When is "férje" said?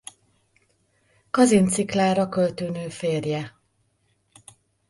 2.89-3.55